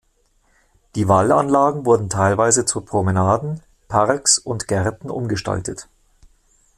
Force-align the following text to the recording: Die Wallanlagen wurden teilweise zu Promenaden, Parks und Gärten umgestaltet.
Die 0.95 1.07
Wallanlagen 1.07 1.85
wurden 1.85 2.09
teilweise 2.09 2.65
zu 2.65 2.81
Promenaden, 2.81 3.61
Parks 3.87 4.39
und 4.39 4.67
Gärten 4.67 5.11
umgestaltet. 5.11 5.87